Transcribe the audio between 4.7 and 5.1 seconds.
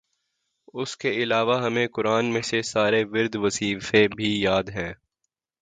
ہیں